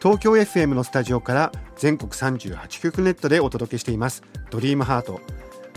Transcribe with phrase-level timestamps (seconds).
[0.00, 4.22] 東京 FM のスタジオから全国38局ネットでお届けしています。
[4.48, 5.20] ドリームハート。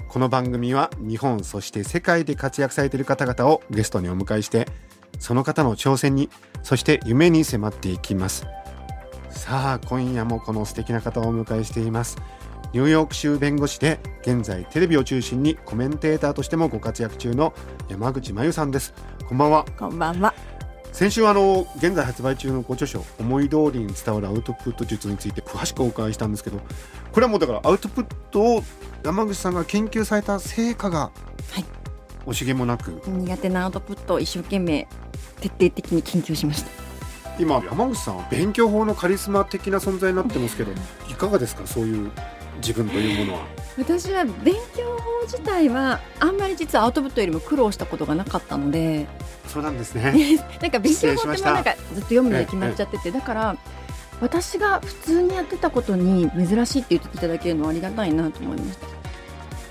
[0.07, 4.67] この番組は日本そして世界で活躍されている方々をゲストにお迎えして
[5.19, 6.29] その方の挑戦に
[6.61, 8.45] そして夢に迫っていきます。
[9.31, 12.17] さあ今夜もこの素敵な方をお迎えしています。
[12.73, 17.53] ニューヨーク州弁護士で現在テレビを中心にコメンテーターとしてもご活躍中の
[17.89, 18.93] 山口真由さんです。
[19.27, 19.65] こんばんは。
[19.79, 20.50] こんばんは。
[20.91, 26.59] 先週あの現在発売中のご著書「思い通りに伝わるアウトプット術」について詳しくお伺いしたんですけど
[27.11, 28.63] これはもうだからアウトプットを
[29.03, 31.11] 山口さんが研究された成果がは
[31.59, 31.65] い
[32.25, 34.87] 惜しげもなく苦手なアウトプットを一生懸命
[35.39, 36.91] 徹底的に研究しました。
[37.39, 40.71] 今山口さんは勉強法のカリスマ的な存在になってますけど
[41.09, 42.11] いかがですかそういう
[42.61, 43.45] 自分というものは。
[43.77, 49.07] 私は勉強法自体はあんまり実はアウトプットよりも苦労したことがなかったので、
[49.47, 50.39] そうなんですね。
[50.61, 53.57] なんか勉強法ってまあなんかずっと読むので決まっちゃってて、だから
[54.19, 58.87] 私が普通にやってたことに珍しいって言っていただけるのはありがたいなと思いました。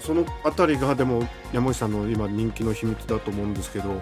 [0.00, 4.00] そのあたりがでも山口さんの今人気の秘密だと思うんですけど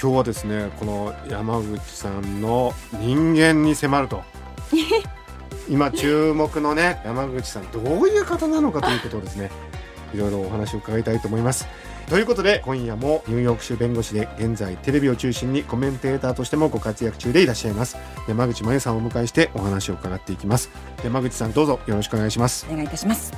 [0.00, 4.22] 今日はですねこの山口さんの人間に迫ると
[5.68, 9.50] 今注目のね 山口さんどういう方なのかということをですね
[10.14, 11.66] いろいろお話を伺いたいと思います。
[12.08, 17.96] ということで今夜もニューヨーク州弁護士で現在テレビを中心にコメンテーターとしてもご活躍中でいらっしゃいます。
[18.26, 20.70] 山口真由さんをお迎えしてお話を伺っていきます。
[21.04, 22.66] 山口さんどうぞよろしくお願いします。
[22.68, 23.32] お願いいたします。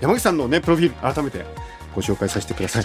[0.00, 1.44] 山口さんのねプロフィール改めて
[1.94, 2.84] ご紹介させてください、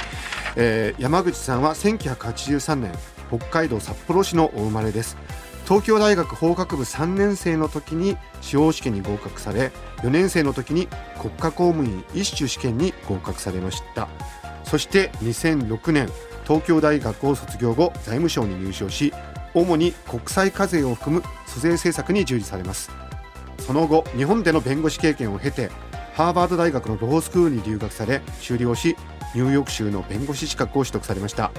[0.56, 2.92] えー山口さんは1983年
[3.30, 5.18] 北海道札幌市のお生まれです
[5.66, 10.88] 東京大学法学部3年生の時に司法試験に合格され4年生の時に
[11.20, 14.08] 国家公務員一種試験に合格されました。
[14.64, 16.08] そして2006年
[16.44, 19.12] 東京大学を卒業後財務省に入省し
[19.56, 22.92] 主に国際課税を含む租税政策に従事されます。
[23.58, 25.72] その後日本での弁護士経験を経て
[26.14, 28.96] ハーバード大学のロースクールに留学され修了し
[29.34, 31.52] ニューヨーク州の弁護士資格を取得されました。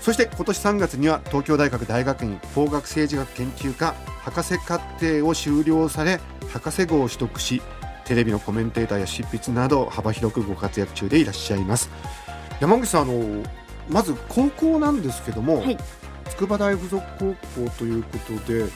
[0.00, 6.20] そして今年3月には東京大学大学院法学政治学研究科博士課程を修了され
[6.52, 7.62] 博士号を取得し
[8.04, 11.90] テレビのコメンテーターや執筆など幅広くご活躍中でいらっしゃいます。
[12.58, 13.44] 山口さんあの
[13.90, 15.78] まず高校なんですけども、はい。
[16.30, 17.34] 筑波大附属高
[17.64, 18.66] 校ということで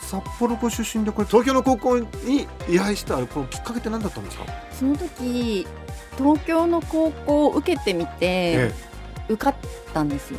[0.00, 5.66] 札幌ご出身でこれ東京の高校に依頼したこのきっかけって何だったんですか、その時
[6.18, 8.72] 東京の高校を受けてみて、え
[9.30, 9.54] 受かっ
[9.92, 10.38] たんですよ。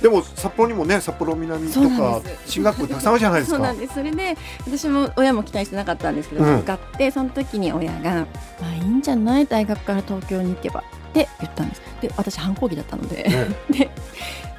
[0.00, 2.52] えでも札幌にもね札幌南とかんです。
[2.52, 3.56] 進学校たくさんあるじゃないですか。
[3.58, 3.94] そうなんです。
[3.94, 4.36] それで
[4.66, 6.58] 私も親も期待してなかったんですけど、うん。
[6.58, 8.26] 受かってその時に親が
[8.60, 11.82] 「まあいいんじゃない大学から東京に行けば」って言ったんです。
[12.00, 13.90] で私反抗期だったので、え で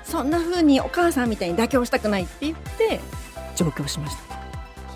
[0.04, 3.00] そんな風にお母さんみたいに妥協したくないって言って
[3.56, 4.32] 上京しました。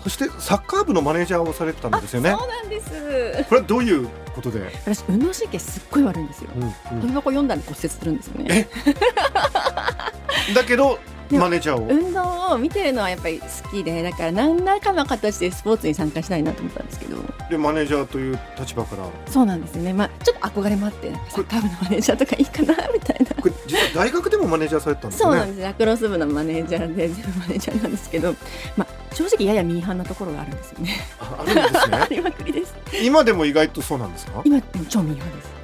[0.04, 2.30] そしてサッカー部のマネージャーをされてたんですよね。
[2.30, 3.44] そうなんです。
[3.48, 6.50] これはどういうことで、私運動神経すっごい悪いんですよ。
[6.54, 6.70] うんうん。
[7.00, 8.68] 飛び箱読んだら骨折するんですよね。
[10.54, 10.98] だけど
[11.30, 11.88] マネージャーを？
[11.88, 17.16] 運動を見てるのはやっぱり好きでだから何らかの形でスポーツに参加したいなと思ったんですけど。
[17.50, 19.04] でマネージャーという立場から。
[19.26, 19.92] そうなんですよね。
[19.92, 23.42] まあちょっと憧れもあってサッカー部のマネージャーとかいいかなみたいな。
[23.42, 25.38] これ実は大学でもマネージャーされてたんですよね。
[25.38, 28.34] そうなんですラクロス部のマネージャーで全部マネージャーなんですけど、
[28.76, 30.96] まあ、正直ややミーハンなところがあるんですよね。
[31.18, 32.74] ああるんですあねりまくりです。
[33.02, 34.42] 今でも意外とそうなんですか？
[34.44, 35.56] 今でも超ミーハンです。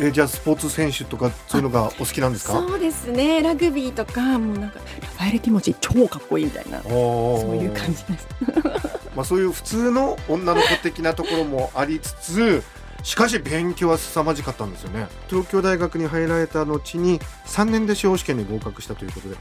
[0.00, 2.52] えじゃあスポーツ選手とかそういうのがお好きなんですか？
[2.54, 3.42] そうですね。
[3.42, 8.28] ラグビーとかもうなんかラファエル・ティモチー超かっこいいみたいなそういう感じです。
[9.14, 12.62] まあ、そういう普通の女の子的なところもありつつ
[13.02, 15.08] しかし勉強は凄まじかったんですよね。
[15.28, 19.36] 東京大学に入られた後に3年で司法試験に合格したということで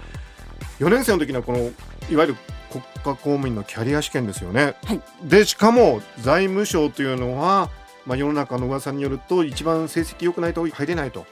[0.79, 2.35] 4年生の時にはこのいわゆる
[2.71, 5.01] 国家公務員のキャリア試験ですよね、はい。
[5.23, 7.69] でしかも財務省というのは、
[8.05, 11.25] まあ、世の中の噂によると一番成績良くないと入れないと。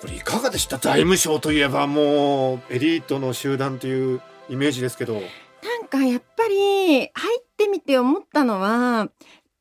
[0.00, 0.78] これいかがでした？
[0.78, 5.14] 財務省といえばもうエリートの集団というイメージですけど。
[5.14, 5.20] な
[5.78, 7.10] んかやっぱり入っ
[7.56, 9.08] てみて思ったのは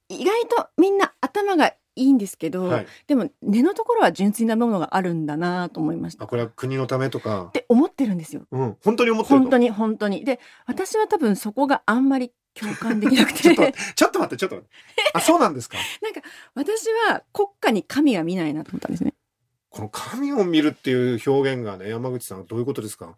[0.10, 2.88] 意外とみんな頭がいいんですけど、はい。
[3.08, 6.28] でも根のところは純粋なものがあるんだなと思いました。
[6.28, 8.44] これは国のためとか、て思ってるんですよ。
[8.52, 10.24] うん、本当に思ってると本当に本当に。
[10.24, 14.76] で私は多分そこがあんまり共感できなくちょっとて ちょっと待ってちょっと待って。
[15.14, 15.78] あそうなんですか？
[16.02, 16.22] なんか
[16.56, 19.14] 私は国家に神は見ないなと思ったんですね。
[19.70, 23.16] この神を見るっていう表現がね山口さんどういうことですか？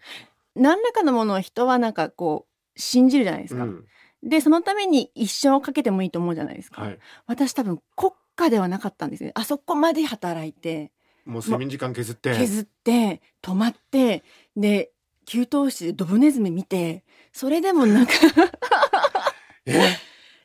[0.56, 3.86] 何らかのものを人はなんかこう信じるじゃないですか、うん。
[4.24, 7.00] でそのために一生をかけてもいいと思うじゃないですか、はい。
[7.28, 9.32] 私多分国家ではなかったんですね。
[9.36, 10.92] あそこまで働いて
[11.26, 12.34] もう睡眠時間削って。
[12.36, 14.24] 削って泊まって
[14.56, 14.92] で
[15.26, 17.04] 給湯室でドブネズミ見て
[17.34, 18.14] それでもなんか
[19.66, 19.98] え？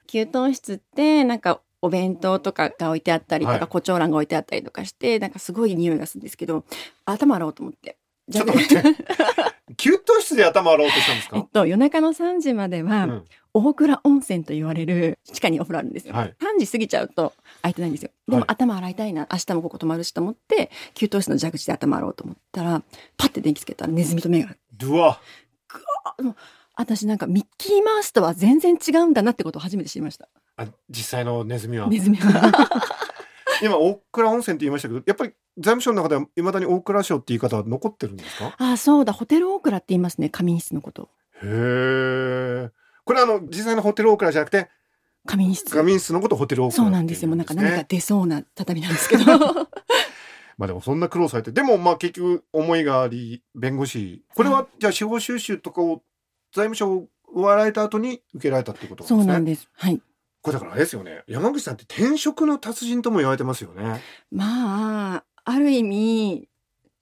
[0.07, 3.67] 給湯室ってなんかお弁当とかが置いてあったりとか、はい。
[3.69, 6.65] 胡蝶蘭が置いてあったりとかしてなんかすごい匂いがするんですけど
[7.05, 7.99] 頭洗おうと思って
[8.31, 8.97] ちょっと待って。
[9.77, 13.25] 給湯室で頭洗おうとしたんですか、えっと夜中の3時までは、うん。
[13.57, 16.35] 大倉温泉と言われる地下にお風呂あるんですよ、はい。
[16.41, 17.33] 3時過ぎちゃうと
[17.63, 18.11] 空いてないんですよ。
[18.29, 22.83] でもはい頭洗いたいな明日もここ泊まるしと思って給湯室の蛇口で頭洗おうと思ったら
[23.17, 24.57] パッて電気つけたらネズミと目が。
[24.83, 25.21] うわ。
[26.05, 26.37] あもう
[26.77, 30.29] 私なんかミッキーマウスとは全然違うんだなってことを初めて知りました。
[30.57, 31.87] あ実際のネズミは。
[31.89, 32.53] ネズミは
[33.65, 38.55] 今大倉温泉って言いましたけどやっぱり財務省の中ではいまだに大倉省って言い方は残ってるんですか？
[38.59, 39.13] あそうだ。
[39.13, 40.29] ホテルオークラって言いますね。
[40.29, 41.09] 仮眠室のこと。
[41.43, 42.71] へえ
[43.05, 44.69] これあの実際のホテルオークラじゃなくて
[45.27, 45.71] 仮眠室。
[45.73, 47.29] 仮眠室のことホテルオークラそうなんですよ。
[47.29, 49.25] もうなんか言何か出そうな畳なんですけど。
[50.57, 54.23] まあでもそんな苦労されてでもまあ結局思いがあり弁護士。
[54.35, 56.03] これはじゃあ司法修習とかを
[56.53, 59.19] 財務省を終わられた後に受けられたってことですね？
[59.21, 59.69] そうなんです。
[59.73, 60.01] はい
[60.45, 61.23] これだからあれですよね。
[61.27, 64.03] 山口さんって転職の達人とも言われてますよね。
[64.31, 66.49] まあある意味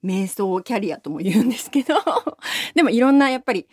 [0.04, 1.96] 瞑想キャリアとも言うんですけど。
[2.76, 3.66] でもいろんなやっぱり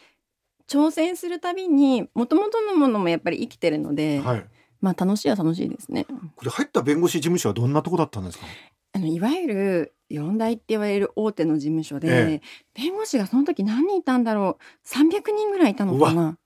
[0.67, 4.45] 挑戦するたびにもともとのものもやっぱり生きてるので、はい。
[4.81, 6.07] まあ楽しいは楽しいですね。
[6.35, 8.47] これ入った弁護士事務所はどんなとこだったんですか？
[8.93, 12.41] あのいわゆる四大って言われる大手の事務所で、え
[12.73, 14.87] 弁護士がその時何人いたんだろう。
[14.87, 16.39] 300人ぐらいいたのかな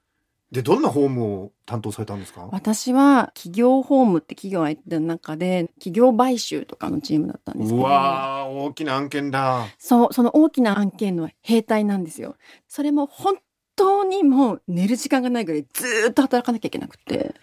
[0.53, 2.47] でどんな法務を担当されたんですか？
[2.51, 9.65] 私は企業法務って企業相手の中で企業買収とかのチームだったんですけうどわー大きな案件だ。
[9.79, 12.35] そうその大きな案件の兵隊なんですよ。
[12.67, 13.38] それも本
[13.75, 17.33] 当にもう寝る時間がないぐらいずーっと働かなきゃいけなくて。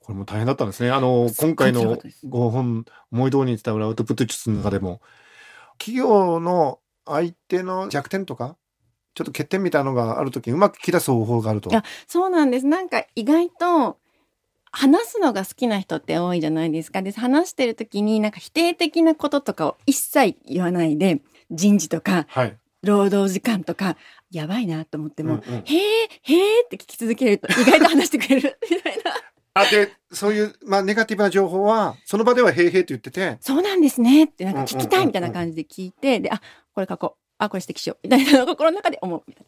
[0.00, 0.90] これも大変だったんですね。
[0.90, 2.26] あの今回の辛かったです。
[2.26, 5.00] 5本思い通りに伝わるアウトプット術の中でも
[5.78, 8.58] 企業の相手の弱点とか
[9.18, 11.70] ちょっと欠点みたいなのがあるときにうまく切り出す方法があると。
[11.70, 12.66] いやそうなんです。
[12.66, 13.98] なんか意外と
[14.70, 17.02] 話すのが好きな人って多いじゃないですか。
[17.02, 21.20] で話してる時になんか否定的なこととかを一切言わないで
[21.50, 23.96] 人事とかはい、労働時間とか
[24.30, 25.62] やばいなと思っても、うんうん。
[25.64, 28.56] へえへえって聞き続けると意外と話してくれる。
[28.70, 29.14] みたいな。
[29.54, 33.38] あでそういう、まあ、ネガティブな情報はその場では「へいへい」と言ってて。
[33.40, 36.40] そうなんですねってなんか聞きたいみたいな感じで聞いてであ
[36.72, 37.98] これ書こうあこれ指摘しよう。
[38.02, 39.22] みたいな心の中で思う。
[39.26, 39.46] みたい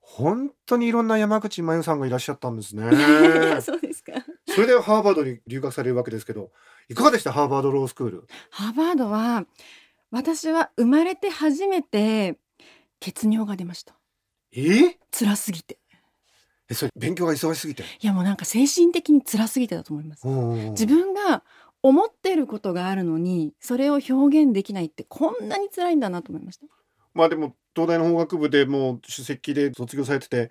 [0.00, 2.82] 本当にいろんな山口真由さんがいらっしゃったんですね。
[2.90, 4.12] な そうですか。
[4.46, 6.50] それでハーバードに留学されるわけですけど
[6.88, 7.32] いかがでした？
[7.32, 8.26] ハーバードロースクール。
[8.50, 9.46] ハーバードは
[10.10, 12.38] 私は生まれて初めて
[13.00, 13.94] 血尿が出ました。
[14.52, 14.96] え？
[15.12, 15.78] 辛すぎて。
[16.70, 17.82] えそれ勉強が忙しすぎて？
[17.82, 20.26] いやもうなんか精神的に辛すぎてだと思います。
[20.26, 21.44] 自自分が
[21.82, 26.66] 思ってることがあるのにそれを表現できないってこんなに辛いんだなと思いました
[27.14, 30.50] まあでも東大の法学部でもう首席で卒業されてて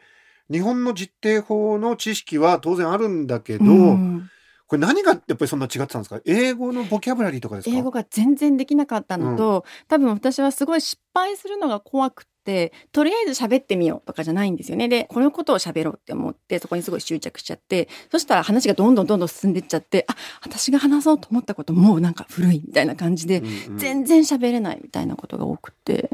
[0.49, 4.29] 日本の実定法の知識は当然あるんだけど、うん。
[4.69, 6.19] これ何がやっぱりそんな違ってたんですか？
[6.25, 7.77] 英語のボキャブラリーとかですか？
[7.77, 14.89] 英語が全然できなかったのと、多分私はすごい失敗するのが怖くってとりあえず喋ってみようとかじゃないんですよね。
[14.89, 23.77] でこのことを喋ろうって思ってそこにすごい執着しちゃってそしたら話がどんどんどんどん進んでっちゃってあ私が話そうと思ったこともうなんか古いみたいな感じで、うんうん。
[23.77, 26.09] 全然喋れないみたいなことが多くて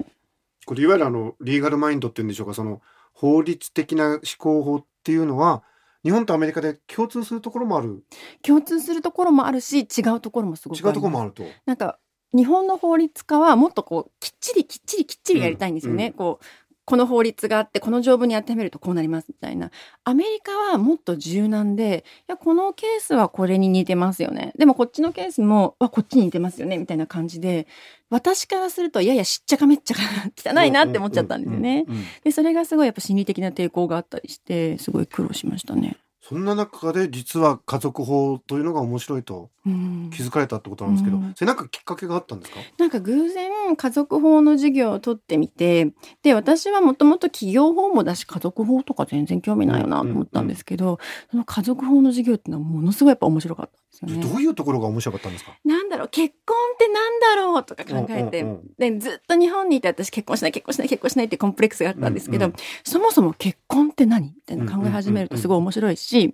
[0.65, 2.81] これいわゆるあのリーガルマインドっていうんでしょうかその
[3.13, 5.63] 法律的な思考法っていうのは
[6.03, 8.03] 日本とアメリカで共通するところもある？
[8.41, 11.43] 共通するところもあるし違うところもすごく違うところもああると。
[11.65, 11.99] なんか
[12.35, 16.05] 日本の法律家はもっとこうきっちりきっちりきっちりやりたいんですよね。
[16.05, 16.45] うんうんこう
[16.85, 19.71] この法律があってこの条文に当てはめるとこうなりますみたいな
[20.03, 27.67] アメリカはもっと柔軟でいやこのケースはこれに似てますよねでもこっちのケースもわこっちに似てますよねみたいな感じで
[28.09, 30.01] 私からするといやいやしっちゃかめっちゃか
[30.35, 31.85] 汚いなって思っちゃったんですよね。
[32.23, 35.97] でそれがすごいやっぱ心理的な抵抗があったりしてすごい苦労しましたね。
[36.25, 40.09] そんな中で実は家族法というのが面白いとうん。
[40.13, 41.33] 気づかれたってことなんですけど、うん。
[41.35, 42.59] それなんかきっかけがあったんですか？
[42.77, 50.99] なんか偶然家族法の授業を取ってみてで私はもともと企業法もだし家族法とか全然興味ないよなと思ったんですけど、
[51.29, 54.15] その家族法の授業っていうのはものすごいやっぱ面白かったね。
[54.21, 55.55] どういうところが面白かったんですか？
[55.63, 64.27] なんだろう結婚ってなんだろうとか考えて、うんうんうんでずっと日本にいて私結婚しない結婚しない結婚しないってコンプレックスがあったんですけど、うんうんそもそも結婚って何？
[64.27, 66.33] みたいな考え始めるとすごい面白いし、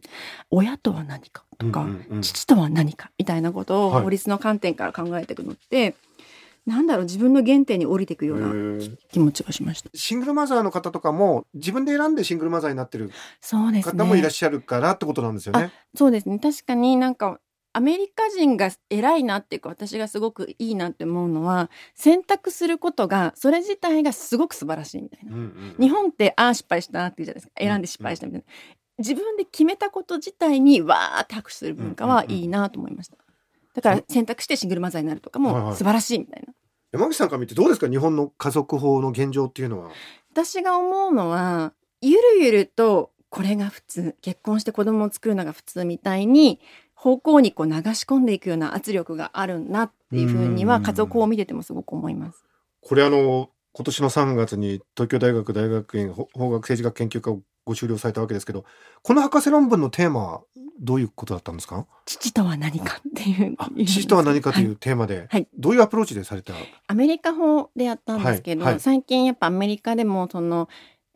[0.51, 5.95] 親とは何かとか、うんうんうん父とは何かみたいなことをはい法律の観点から考えていくのって、
[6.65, 8.53] なんだろう自分の原点に降りていくような
[9.11, 9.89] 気持ちがしました。
[9.93, 13.11] シングルマザーの方とかも自分で選んでシングルマザーになってる
[13.41, 14.29] 方もいらっね。
[14.31, 15.71] しゃるからってことなんですよね。
[15.95, 16.37] そうですね。
[16.39, 17.39] 確かになんか
[17.71, 25.35] アメリカ人が偉いなっていうか私がすごくいいなって思うのは選択することがそれ自体がすごく素晴らしいみたいな。
[25.35, 27.53] うんうん日本ってああ失敗したなっていうじゃないですか。
[27.57, 28.45] 選んで失敗したみたいな、
[28.97, 33.17] 自分で決めたこと自体にわーって拍手する文化はいいなと思いました。
[33.75, 35.63] だから選択してシングルマザーになるとかはいはい。
[35.63, 36.53] も素晴らしいみたいな。
[36.91, 37.87] 山口さんから見てどうですか？
[37.87, 39.91] 日本の家族法の現状っていうのは。
[40.31, 44.15] 私が思うのはゆるゆるとこれが普通。
[44.21, 46.59] 結婚して子供を作るのが普通みたいに
[47.01, 52.43] 方向にこう流し込んでいくような圧力があるなっていうふうにうんは家族法を見ててもすごく思います。
[52.81, 58.65] これあの今年の3月に東京大学大学院法法学政治学研究科をご修了されたわけですけど
[59.03, 60.41] この博士論文のテーマは
[60.81, 61.85] どういうことだったんですか？
[62.05, 65.47] 父とは何かっていうあ 父とは何かというテーマで、はい。
[65.57, 66.53] どういうアプローチでされた？
[66.87, 68.81] アメリカ法でやったんですけど、はいはい。
[68.81, 70.67] 最近やっぱアメリカでもその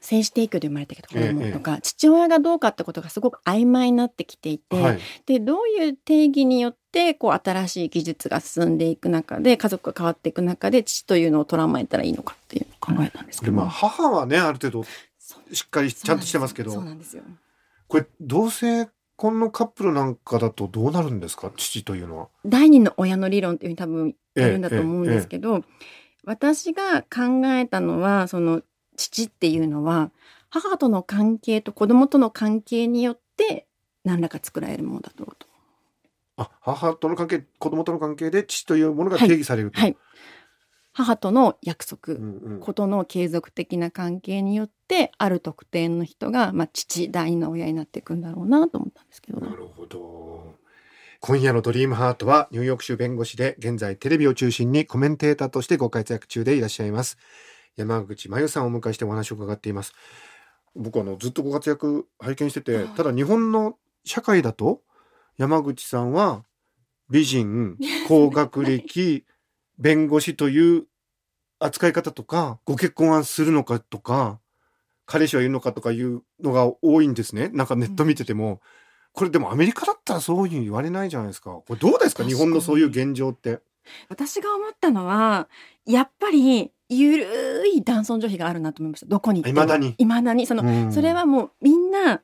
[0.04, 17.24] 精子提供で生まれてきた子供ええとか、父親がどうかってことがすごく曖昧になってきていて、はい、でどういう定義によってこう新しい技術が進んでいく中で家族が変わっていく中で父というのを捉まえたらいいのかっていうのを考えたんですけど、でまあ母はねある程度しっかりちゃんとしてますけどそうなんですよ。
[17.88, 21.50] これ同性婚のカップルなんかだとどうなるんですか？
[21.56, 22.28] 父というのは。
[22.46, 25.64] 第二の親の理論っていうふうに多分え言うんだと思うんですけど、
[26.26, 28.64] 私が考えたのはその
[28.96, 30.12] 父っていうのは
[30.50, 33.68] 母との関係と子供との関係によって
[34.04, 35.48] 何らか作られるものだろうと。
[36.36, 39.80] あ母との関係子供との関係で父というものが定義されると。
[39.80, 39.98] はい
[40.96, 50.54] 母との約束、うんうんことの継続的な関係によってある特定の人が、まあ、父第二の親になっていくんだろうなと思ったんですけど、なるほど。
[51.20, 57.18] 今夜のドリームハートはニューヨーク州弁護士で現在テレビを中心にコメンテーターとしてご活躍中でいらっしゃいます
[57.76, 59.94] 山口真由さんをお迎えしてお話を伺っています。
[60.76, 64.82] 僕はあのずっとご活躍拝見しててただ日本の社会だと
[65.38, 66.44] 山口さんは
[67.10, 67.78] 美人
[68.08, 69.26] 高学歴
[69.78, 70.86] 弁護士という
[71.60, 74.40] 扱い方とかご結婚はするのかとか
[75.06, 77.50] 彼氏はいるのかとかいうのが多いんですね。
[77.50, 78.62] なんかネット見てても、
[79.12, 81.52] これでもアメリカだったらそういうふうに言われないじゃないですか。
[81.52, 82.24] これどうですか？
[82.24, 83.60] 日本のそういう現状って。
[84.08, 85.50] 私が思ったのは
[85.86, 89.08] やっぱりゆるい男尊女卑があるなと思いました。
[89.08, 89.62] どこに行っても。
[89.62, 89.96] 未だに。
[89.98, 90.46] 未だに。
[90.48, 90.92] その、うん。
[90.92, 92.22] それはもうみんな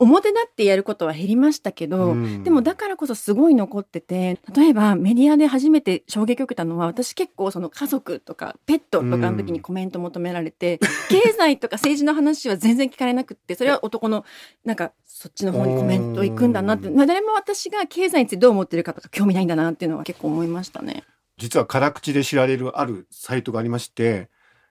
[0.00, 2.42] 表立ってやることは減りましたけど、うん。
[2.42, 14.24] でもだからこそすごい残ってて例えばメディアで初めて衝撃を受けたのは私結構その家族とかペットとかの時にコメント求められて、 経済とか政治の話は全然聞かれなくってそれは男の
[14.64, 21.04] なんかそっちの方にコメント行くんだなって、まあ、誰も私が経済についてどう思ってるかとか興味ないんだなっていうのは結構思いましたね。
[21.40, 24.28] 実は辛口で知られるあるサイトがありまして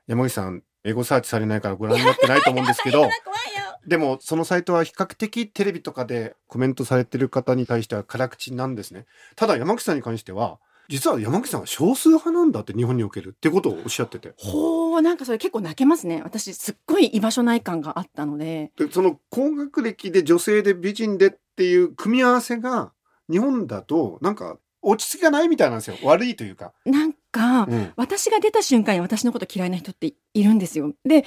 [0.07, 3.09] 山口さんエゴサーチされないからご覧になってないと思うんですけど
[3.87, 9.07] でもそのサイトは比較的テレビとかでコメントされてる方に対しては辛口なんですね。
[9.35, 10.59] ただ山口さんに関しては
[10.89, 14.33] 実は山口さんは少数派なんだって日本におけるってことをおっしゃってて。
[14.37, 16.21] ほうなんかそれ結構泣けますね。
[16.23, 18.71] 私すっごい居場所ない感があったので。
[18.75, 22.91] でその高学歴で女性で美人でっていう組み合わせが
[23.29, 25.97] 日本だとなんか落ち着きがないみたいなんですよ。
[26.03, 27.93] 悪いというか、なんか、うん。
[27.95, 30.93] 私が出た瞬間に私のこと嫌いな人っているんですよ。
[31.05, 31.25] で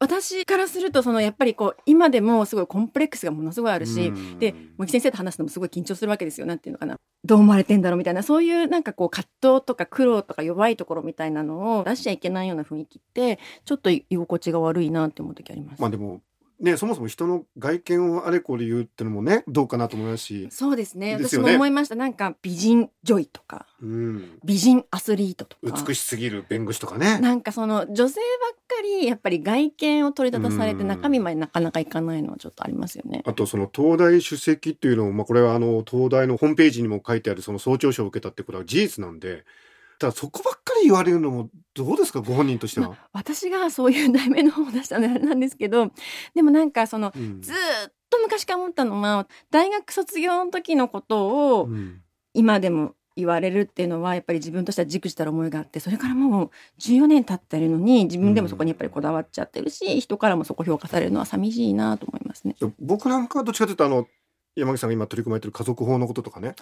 [0.00, 4.38] 私からするとそのやっぱりこう今でもすごいコンプレックスがものすごいあるし、うん。
[4.38, 6.46] で茂木先生と話すのもすごい緊張するわけですよ。
[6.46, 6.96] なんていうのかな。
[7.24, 8.22] どう思われてんだろうみたいな。
[8.22, 15.80] そういうなんかこう葛藤とか苦労とか弱いところみたいなのを出しちゃいけないような雰囲気ってちょっと居心地が悪いなって思う時あります。
[15.80, 16.20] まあでも
[16.60, 21.18] ねそもそも人の外見をあれこれ言うってのもねどうかなと思いますし、そうですね。
[21.18, 21.38] ね。
[21.38, 21.94] も思いました。
[21.94, 25.84] なんか美人女医とかうん、美人アスリートとか。
[25.86, 27.18] 美しすぎる弁護士とかね。
[27.18, 30.88] なんかその女性ばっかりやっぱり外見を取り立たされてうん。
[30.88, 33.22] 中身までなかなかいかないのはちょっとありますよね。
[33.26, 39.44] あとその東大首席っていうのも、まあ、これはあの東大のホームページにも書いてあるその総長賞を受けたってことは事実なんで
[39.98, 42.20] ただそこばっかり言われるのもどうですか？
[42.20, 42.88] ご本人としては。
[42.88, 45.90] まあ私がそういう題名の本を出したのであれなんですけど
[46.34, 47.40] でもなんかそのうん。
[47.40, 52.00] ずーっと昔から思ったのは大学卒業の時のことをうん。
[52.32, 62.56] 今でも言われるっていうのはやっぱり自分としてはじくしたる思いがあってそれからもう14年経ってるのに自分でもそこにやっぱりこだわっちゃってるし人からもそこ評価されるのは寂しいなと思いますね。
[62.80, 64.08] 僕なんかはどっちかというとあの
[64.56, 66.56] 山口さんが今取り組まれてる家族法のこととかね。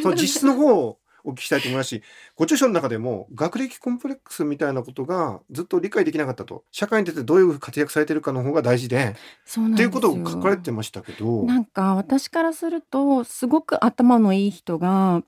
[0.00, 2.02] その 実質の方をお聞きしたいと思いますし
[2.36, 6.64] ご著書の中でも学歴コンプレックスみたいなことがずっと理解できなかったと。
[6.70, 9.88] 社会に出てどういう活躍されてるかの方が大事でそうなんですよ。
[9.88, 11.44] っていうことを書かれてましたけど。
[11.44, 15.22] なんか私からするとすごく頭のいい人が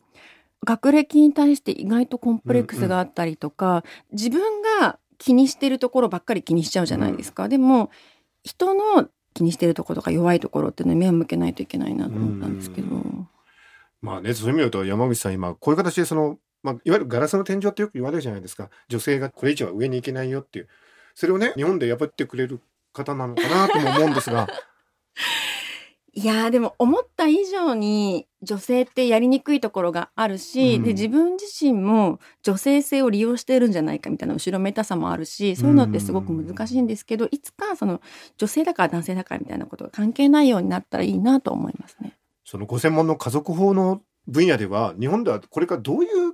[0.65, 4.41] 学歴に対して意外とコンプレックスがあったりとか、自分
[4.81, 7.91] が気にしてるところばっかり気にしちゃうじゃないですか、でも
[8.43, 13.03] 人の気にしてるところとか弱いところっていうのに目を向けないといけないなと思ったんですけど、
[14.01, 18.71] まあねそういう意味で言うと山口さん今こういう形でその、まあ、いわゆるガラスの天井ってよく言われるじゃないですか。
[18.89, 20.69] 女性がこれ以上は上に行けないよっていう。
[21.15, 22.61] それをね日本で破ってくれる
[22.93, 24.49] 方なのかなとも思うんですが。
[26.15, 30.83] いやーでも思った以上に女性ってやりにくいところがあるし、うん。
[30.83, 38.01] で自分自身も女性性を利用してるんじゃないかみたいな後ろめたさもあるしそういうのってすごく難しいんですけど、いつかその
[38.37, 42.18] 女性だから男性だからみたいなことが関係ないようになったらいいなと思いますね。
[42.51, 46.33] そのご専門の家族法の分野では日本ではこれからどういう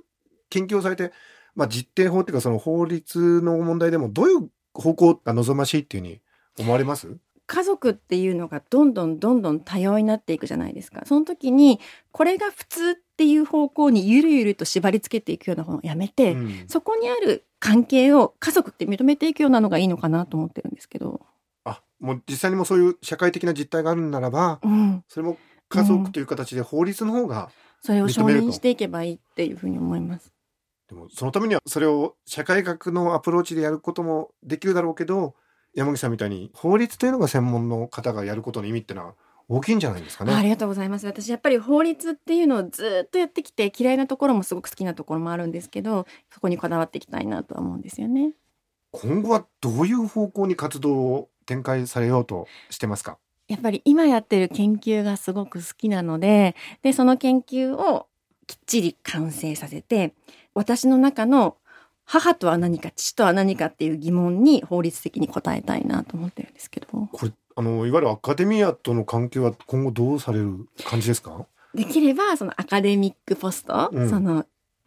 [0.49, 1.11] 研究をされて、
[1.55, 6.21] まあ、実定法っていうかその法律の問題でもどういう方向が望ましいっていうふうに
[6.57, 7.17] 思われます？
[7.47, 11.01] 家族っていうのがどんどんどんどん多様になっていくじゃないですか。
[11.05, 11.81] その時に
[12.13, 21.25] これが普通っていう方向にゆるゆると縛り付けていくようなものをやめて、うんそこにある関係を家族って認めていくようなのがいいのかなと思ってるんですけど。
[21.65, 25.03] あもう実際にもそういう社会的な実態があるならばうん。
[25.09, 25.35] それも
[25.69, 27.49] 家族という形で法律の方が、
[27.81, 30.33] それを承認していけばいいっていうふうに思います。
[30.87, 35.33] でもそのためにはそれを社会学のアプローチでやることもできるだろうけど
[35.73, 39.15] 山口さんみたいに法律というのが専門の方がやることの意味ってのは
[39.47, 40.33] 大きいんじゃないですかね。
[40.33, 41.05] ありがとうございます。
[41.05, 48.33] 私やっぱり法律っていうのをずっとやってきて嫌いなところもすごく好きなところもあるんですけど、そこにこだわっていきたいなとは思うんですよね。
[48.91, 53.17] 今後はどういう方向に活動を展開されようとしてますか？
[53.47, 58.07] やっぱり今やってる研究がすごく好きなので、で、その研究を
[58.47, 60.13] きっちり完成させて、
[60.53, 61.57] 私の中の
[62.05, 66.87] 母とは何か父とは何かっていう疑問に法律的に答えたいなと思ってるんですけど。
[66.87, 71.45] これあのいわゆるアカデミアとの関係は今後どうされる感じですか？
[71.73, 74.45] できればそのアカデミックポスト、うんその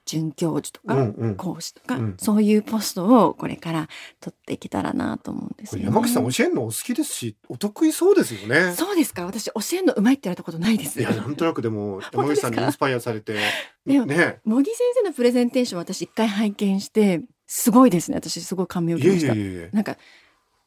[0.09, 1.37] 准教授とか、うんうん。
[1.37, 2.17] こ講師とか、うん。
[2.19, 3.89] そういうポストをこれから
[4.21, 5.85] 取っていけたらなと思うんですよ、ね。
[5.85, 8.73] れ山口さん教えるのお好きですしお得意そうですよね。
[8.73, 9.27] そうですか。
[9.27, 10.99] 私教えるのうまいって言われたことないです。
[10.99, 13.37] いやなんとなくでも 山口さんにインスパイアされて
[13.87, 14.41] でもね。
[14.45, 18.17] 茂木先生のプレゼンテーション私一回拝見してすごいですね。
[18.17, 19.77] 私すごい感銘をい受けました。
[19.77, 19.97] なんか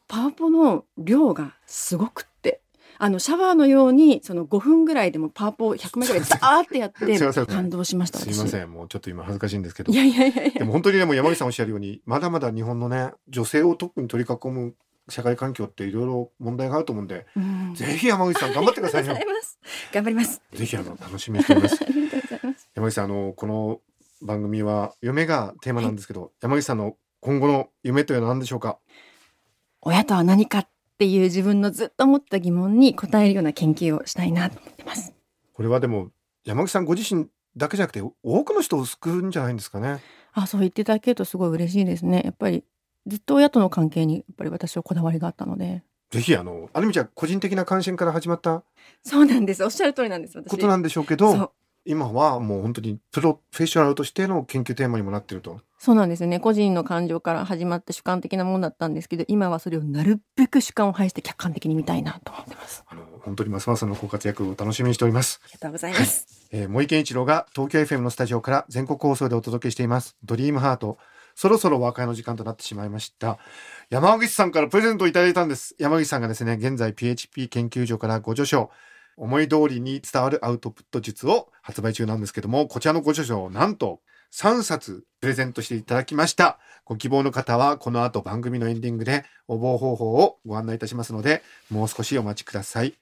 [0.07, 2.27] パワポの量がすごく
[3.03, 8.71] あのシャワーのようにその5分ぐらいでもパワポを100枚ぐらいザーってやって感動しましたす私いません。
[8.71, 9.91] もうちょっと今恥ずかしいんですけど。
[9.91, 14.75] いやいやいやでも本当にでも山口さんおっしゃるようにまだまだ日本のね女性を特に取り囲む
[15.09, 17.73] 社会環境っていろいろ問題があると思うんで、うん。
[17.73, 19.13] ぜひ山口さん頑張ってくださいよ。
[19.15, 19.59] ありがとうございます。
[19.91, 21.79] 頑張りますぜひあの楽しみにしております。
[21.81, 22.69] ありがとうございます。
[22.75, 23.81] 山口さんあのこの
[24.21, 28.77] 番組は夢がテーマなんですけど、山口さんの今後の夢というのは何でしょうか？
[29.81, 30.67] 親とは何かっ
[31.01, 35.11] ていう自分のずっと思った疑問に答えるような研究をしたいなと思ってます。
[35.51, 36.11] これはでも
[36.45, 37.25] 山口さんご自身
[37.57, 39.99] だけじゃなくて多くの人を救うんじゃないんですかね。
[40.33, 42.21] あそう言っていただけるとすごい嬉しいですね。
[42.23, 42.63] やっぱり
[43.07, 45.81] ずっと親との関係にやっぱり私はこだわりがあったので。
[46.11, 48.61] ぜひあのある意味じゃ個人的な関心から始まった？
[49.03, 49.63] そうなんです。
[49.63, 50.51] おっしゃる通りなんです私。
[50.51, 51.51] ことなんでしょうけど
[51.83, 56.39] 今はもう本当にプロフェッショナルとしての研究テーマにもなっているとそうなんですよね。
[56.39, 62.83] 個人の感情から始まって主観的なものだったんですけど今はそれをなるべく主観を排して客観的に見たいなと思ってます。
[62.87, 65.41] あの本当にますますのご活躍を楽しみにしております。
[65.43, 66.27] ありがとうございます。
[66.51, 70.15] えー、森健一郎が東京 FM のスタジオから全国放送でお届けしています。
[70.23, 70.99] ドリームハート。
[71.33, 73.39] そろそろお別れの時間となってしまいました。
[73.89, 75.75] 山口さんからプレゼントをいただいたんです。
[75.79, 78.69] 山口さんがですね現在 PHP 研究所からご著書
[79.17, 84.01] 思い通りに伝わるアウトプット術を発売中なんですけどもこちらのご著書をなんと
[84.33, 86.57] 3冊プレゼントしていただきました。
[86.85, 92.95] ご希望の方はこの後番組のエンディングで応募方法をご案内いたしますのでもう少しお待ちください。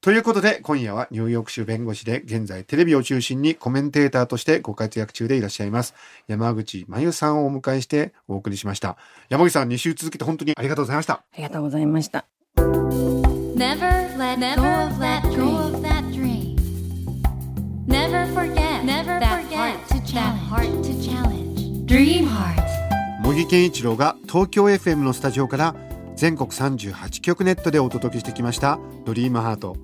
[0.00, 5.94] ということで今夜はニューヨーク州弁護士で現在テレビを中心にコメンテーターとしてご活躍中でいらっしゃいます
[6.28, 8.98] 山口真由さんをお迎えしてお送りしました。
[9.30, 11.14] 山口さん2週続けて本当にありがとうございました。
[11.14, 12.26] ありがとうございました。
[13.54, 13.86] Never
[14.18, 15.22] let go of that
[16.12, 16.56] dream.
[17.86, 19.93] Never forget Never that heart
[23.20, 25.74] 茂木健一郎が東京 FM のスタジオから
[26.14, 29.76] 全国38局ネットでお届けしてきました「ドリームハート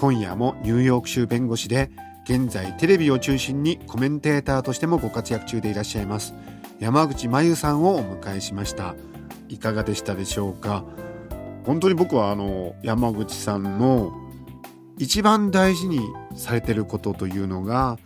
[0.00, 1.92] 今夜もニューヨーク州弁護士で
[2.24, 6.34] 現在テレビを中心にコメンテーターとしてもご活躍中でいらっしゃいます。
[6.80, 8.96] 山口真由さんをお迎えしました。
[9.48, 10.82] いかがでしたでしょうか？
[11.64, 14.12] 本当に僕はあの山口さんの
[14.98, 16.00] 一番大事に
[16.34, 17.98] されてることというのが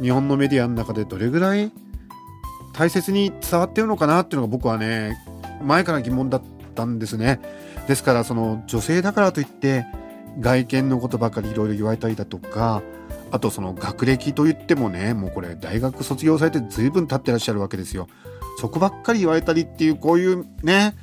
[0.00, 1.70] 日本のメディアの中でどれぐらい
[2.72, 5.18] 大切に伝わってるのかなっていうのが僕はね
[5.62, 6.42] 前から疑問だっ
[6.74, 7.40] たんですね。
[7.86, 9.84] ですからその女性だからといって
[10.38, 12.82] 外見のことばかりいろいろ言われたりだとか
[13.30, 18.08] あとその学歴といってもねもうこれ大学卒業されて随分経ってらっしゃるわけですよ。
[18.58, 20.94] そこばっかり言われたりっていうこういうね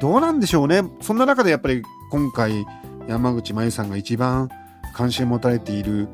[0.00, 0.82] どうなんでしょうね。
[1.00, 2.66] そんな中でやっぱり今回
[3.08, 4.48] 山口真由さんが一番
[4.94, 6.08] 関心を持たれている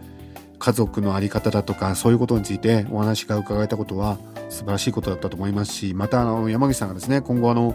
[0.59, 4.19] 家族の在り方だとかそういうことについてお話が伺えたことは
[4.49, 7.75] 素晴らしいことだったと思いますしまたあの山口さんがですね今後あの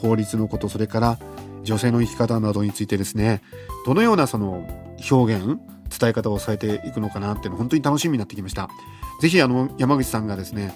[0.00, 1.18] 法律のことそれから
[1.62, 3.42] 女性の生き方などについてですね
[3.84, 4.68] どのようなその
[5.10, 5.58] 表現
[5.98, 8.68] 伝え方をされていくのかなっていうの本当に楽しみになってきました。
[9.20, 10.74] 是非あの山口さんがですね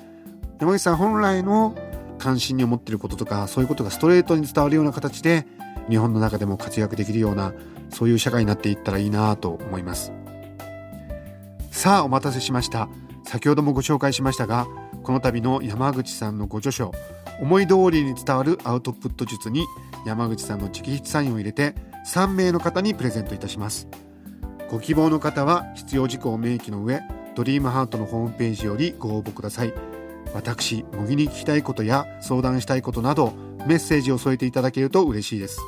[0.60, 1.76] 山口さん本来の
[2.18, 5.46] 関心に思ってることとかそういうことがストレートに伝わるような形で
[5.88, 7.52] 日本の中でも活躍できるような
[7.88, 10.19] そういう社会になっていったらいいなと思います。
[11.80, 12.90] さあお待たせしました。
[13.24, 14.66] 先ほどもご紹介しましたが
[15.02, 16.92] この度の山口さんのご著書
[17.40, 19.64] 思い通りに伝わるアウトプット術に
[20.04, 21.74] 山口さんの直筆サインを入れて
[22.06, 23.88] 3名の方にプレゼントいたします。
[24.70, 27.00] ご希望の方は必要事項を明記の上
[27.34, 29.72] ドリームハートのホームページよりご応募ください。
[30.34, 33.32] 私模擬に聞きたいことや相談したいことなど
[33.66, 35.62] メッセージを添えていただけると嬉しいです。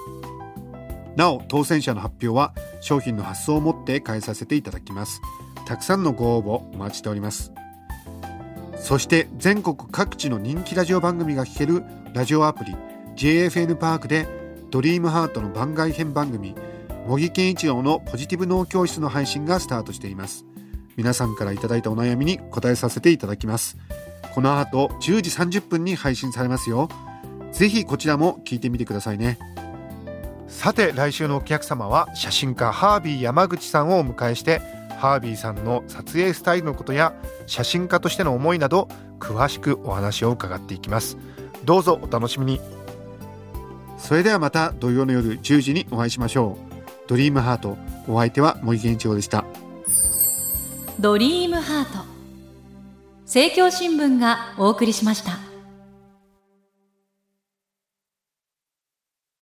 [1.17, 5.23] なお当選者の発表は商品の発送をもって返させていただきます。
[5.67, 7.53] たくさんのご応募お待ちしております。
[8.77, 12.75] そして全国各地の人気ラジオ番組が聴けるラジオアプリ
[13.17, 14.27] JFN パークで
[14.71, 16.55] ドリームハートの番外編番組
[17.07, 20.45] 茂木健一郎のポジティブ脳教室の配信がスタートしています。
[20.97, 23.77] 皆さんからいただいたお悩みに答えさせていただきます。
[24.35, 26.89] この後10時30分に配信されますよ。
[27.53, 29.39] ぜひこちらも聞いてみてくださいね。
[30.49, 34.61] さて来週のお客様は写真家ハービー山口さんをお迎えして
[35.03, 37.13] ハービーさんの撮影スタイルのことや
[37.49, 38.87] 写真家としての思いなど
[39.19, 41.19] 詳しくお話を伺っていきます。
[41.65, 42.61] どうぞお楽しみに。
[43.99, 47.09] それではまた土曜の夜10時にお会いしましょう。
[47.09, 49.45] ドリームハートお相手は森健一郎でした。
[51.01, 52.05] ドリームハート。
[53.25, 55.52] 政教新聞がお送りしました